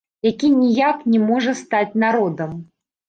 [0.27, 2.57] Які ніяк не можа стаць народам.